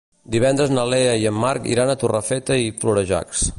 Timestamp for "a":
1.95-1.99